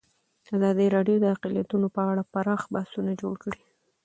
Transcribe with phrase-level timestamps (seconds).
[0.55, 3.61] ازادي راډیو د اقلیتونه په اړه پراخ بحثونه جوړ کړي.